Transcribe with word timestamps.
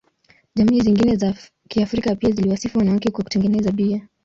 Jamii 0.55 0.81
zingine 0.81 1.15
za 1.15 1.33
Kiafrika 1.67 2.15
pia 2.15 2.31
ziliwasifu 2.31 2.77
wanawake 2.77 3.11
kwa 3.11 3.23
kutengeneza 3.23 3.71
bia. 3.71 4.07